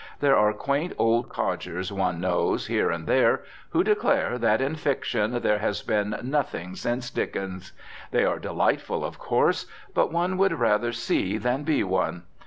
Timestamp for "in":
4.59-4.73